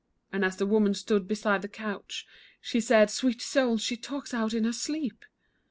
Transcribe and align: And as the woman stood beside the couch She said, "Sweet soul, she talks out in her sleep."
And 0.33 0.43
as 0.43 0.57
the 0.57 0.65
woman 0.65 0.95
stood 0.95 1.27
beside 1.27 1.61
the 1.61 1.67
couch 1.67 2.25
She 2.59 2.79
said, 2.81 3.11
"Sweet 3.11 3.39
soul, 3.39 3.77
she 3.77 3.95
talks 3.95 4.33
out 4.33 4.51
in 4.51 4.63
her 4.63 4.73
sleep." 4.73 5.23